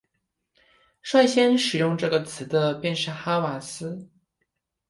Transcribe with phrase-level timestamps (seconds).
[1.03, 4.09] 率先使用这个词的便是哈瓦斯。